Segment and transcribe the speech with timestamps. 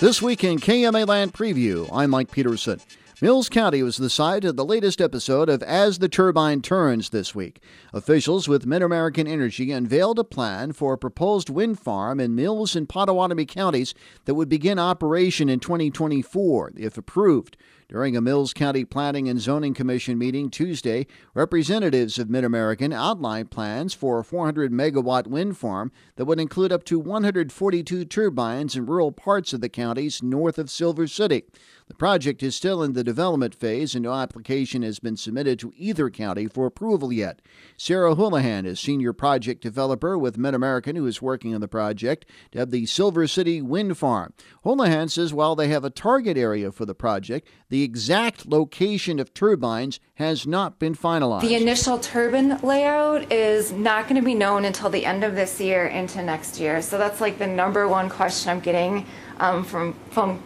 [0.00, 2.80] This week in KMA Land Preview, I'm Mike Peterson.
[3.20, 7.34] Mills County was the site of the latest episode of As the Turbine Turns this
[7.34, 7.60] week.
[7.92, 12.76] Officials with Mid American Energy unveiled a plan for a proposed wind farm in Mills
[12.76, 13.92] and Pottawattamie counties
[14.26, 17.56] that would begin operation in 2024 if approved.
[17.88, 23.50] During a Mills County Planning and Zoning Commission meeting Tuesday, representatives of Mid American outlined
[23.50, 28.84] plans for a 400 megawatt wind farm that would include up to 142 turbines in
[28.84, 31.44] rural parts of the counties north of Silver City.
[31.86, 35.72] The project is still in the development phase and no application has been submitted to
[35.76, 37.40] either county for approval yet.
[37.78, 42.26] Sarah Houlihan is senior project developer with Mid American who is working on the project
[42.52, 44.34] to have the Silver City Wind Farm.
[44.62, 49.32] Houlihan says while they have a target area for the project, the exact location of
[49.32, 51.40] turbines has not been finalized.
[51.40, 55.58] The initial turbine layout is not going to be known until the end of this
[55.58, 56.82] year into next year.
[56.82, 59.06] So that's like the number one question I'm getting
[59.38, 59.94] um, from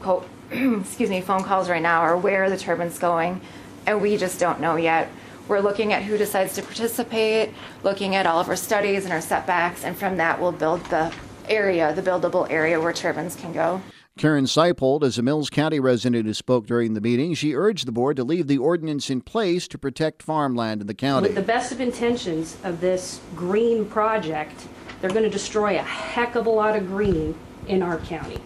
[0.00, 0.24] call
[0.80, 3.40] excuse me, phone calls right now are where the turbines going?
[3.86, 5.08] And we just don't know yet.
[5.48, 9.20] We're looking at who decides to participate, looking at all of our studies and our
[9.20, 11.12] setbacks, and from that we'll build the
[11.48, 13.80] area, the buildable area where turbines can go.
[14.18, 17.32] Karen Seipold is a Mills County resident who spoke during the meeting.
[17.32, 20.94] She urged the board to leave the ordinance in place to protect farmland in the
[20.94, 21.28] county.
[21.28, 24.68] With the best of intentions of this green project,
[25.00, 27.34] they're going to destroy a heck of a lot of green
[27.66, 28.40] in our county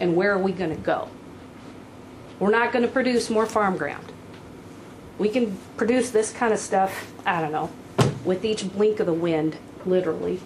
[0.00, 1.08] and where are we going to go?
[2.40, 4.12] We're not going to produce more farm ground.
[5.18, 7.70] We can produce this kind of stuff, I don't know,
[8.24, 10.40] with each blink of the wind, literally.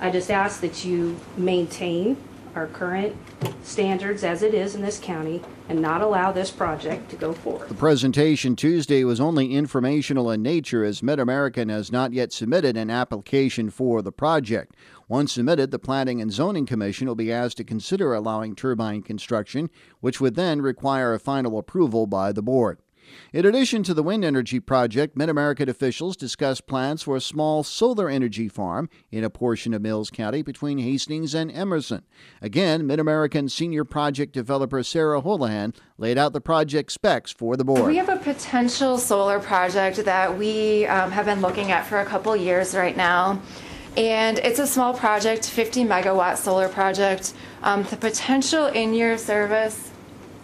[0.00, 2.16] I just ask that you maintain
[2.54, 3.16] our current
[3.68, 7.68] standards as it is in this county and not allow this project to go forward.
[7.68, 12.76] The presentation Tuesday was only informational in nature as Mid American has not yet submitted
[12.76, 14.74] an application for the project.
[15.06, 19.70] Once submitted, the Planning and Zoning Commission will be asked to consider allowing turbine construction,
[20.00, 22.78] which would then require a final approval by the board.
[23.32, 27.62] In addition to the wind energy project, Mid American officials discussed plans for a small
[27.62, 32.02] solar energy farm in a portion of Mills County between Hastings and Emerson.
[32.40, 37.64] Again, Mid American senior project developer Sarah Houlihan laid out the project specs for the
[37.64, 37.86] board.
[37.86, 42.04] We have a potential solar project that we um, have been looking at for a
[42.04, 43.40] couple years right now.
[43.96, 47.34] And it's a small project, 50 megawatt solar project.
[47.62, 49.90] Um, the potential in year service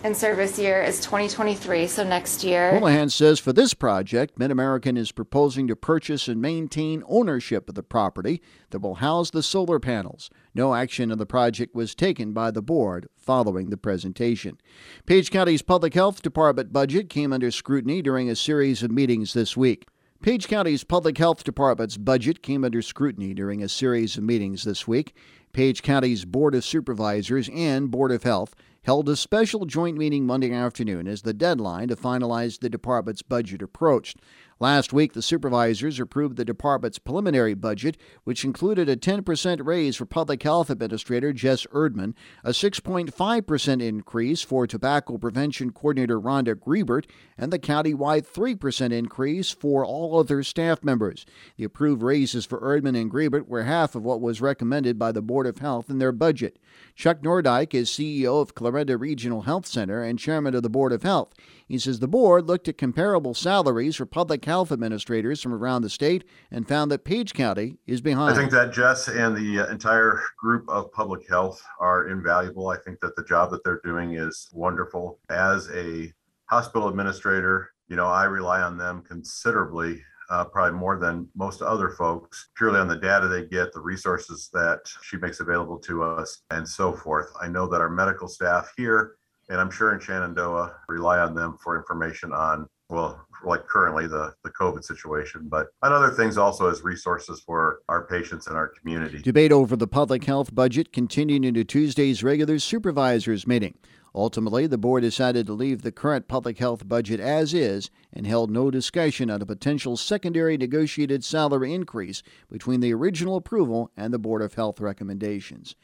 [0.04, 2.72] and service year is 2023, so next year.
[2.72, 7.74] Houlihan says for this project, Mid American is proposing to purchase and maintain ownership of
[7.74, 10.28] the property that will house the solar panels.
[10.54, 14.60] No action on the project was taken by the board following the presentation.
[15.06, 19.56] Page County's Public Health Department budget came under scrutiny during a series of meetings this
[19.56, 19.88] week.
[20.20, 24.86] Page County's Public Health Department's budget came under scrutiny during a series of meetings this
[24.86, 25.14] week.
[25.54, 28.54] Page County's Board of Supervisors and Board of Health
[28.84, 33.62] held a special joint meeting Monday afternoon as the deadline to finalize the department's budget
[33.62, 34.18] approached.
[34.60, 40.06] Last week, the supervisors approved the department's preliminary budget, which included a 10% raise for
[40.06, 47.06] Public Health Administrator Jess Erdman, a 6.5% increase for Tobacco Prevention Coordinator Rhonda Griebert,
[47.36, 51.26] and the countywide 3% increase for all other staff members.
[51.56, 55.22] The approved raises for Erdman and Griebert were half of what was recommended by the
[55.22, 56.58] Board of Health in their budget.
[56.94, 61.02] Chuck Nordyke is CEO of Clarinda Regional Health Center and chairman of the Board of
[61.02, 61.34] Health.
[61.66, 65.90] He says the board looked at comparable salaries for public health administrators from around the
[65.90, 68.34] state and found that Page County is behind.
[68.34, 72.68] I think that Jess and the uh, entire group of public health are invaluable.
[72.68, 75.18] I think that the job that they're doing is wonderful.
[75.30, 76.12] As a
[76.46, 81.90] hospital administrator, you know, I rely on them considerably uh, probably more than most other
[81.90, 86.42] folks, purely on the data they get, the resources that she makes available to us,
[86.50, 87.30] and so forth.
[87.40, 89.16] I know that our medical staff here,
[89.48, 94.32] and I'm sure in Shenandoah, rely on them for information on, well, like currently the,
[94.42, 98.68] the COVID situation, but on other things also as resources for our patients and our
[98.68, 99.20] community.
[99.20, 103.76] Debate over the public health budget continued into Tuesday's regular supervisors meeting.
[104.16, 108.48] Ultimately, the board decided to leave the current public health budget as is and held
[108.48, 114.18] no discussion on a potential secondary negotiated salary increase between the original approval and the
[114.18, 115.74] Board of Health recommendations.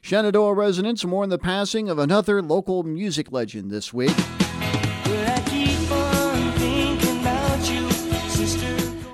[0.00, 4.16] Shenandoah residents mourn the passing of another local music legend this week.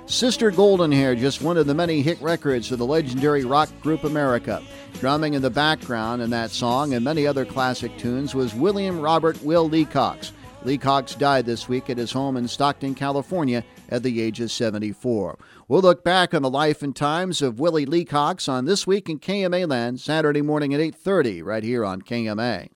[0.07, 4.05] Sister Golden Hair, just one of the many hit records of the legendary rock group
[4.05, 4.63] America.
[5.01, 9.43] Drumming in the background in that song and many other classic tunes was William Robert
[9.43, 10.31] Will Leacox.
[10.63, 15.39] Leacox died this week at his home in Stockton, California, at the age of 74.
[15.69, 19.19] We'll look back on the life and times of Willie Leacox on This Week in
[19.19, 22.69] KMA Land, Saturday morning at 8.30 right here on KMA.